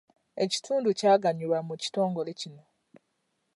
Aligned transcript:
Ekitundu 0.43 0.89
kyaganyulwa 0.99 1.59
mu 1.67 1.75
kitongole 1.81 2.31
kino. 2.39 2.63